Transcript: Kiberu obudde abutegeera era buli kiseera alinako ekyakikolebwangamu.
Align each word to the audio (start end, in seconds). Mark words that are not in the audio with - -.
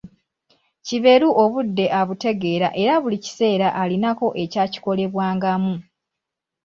Kiberu 0.85 1.29
obudde 1.43 1.85
abutegeera 1.99 2.69
era 2.81 2.93
buli 3.01 3.17
kiseera 3.25 3.67
alinako 3.81 4.27
ekyakikolebwangamu. 4.43 5.73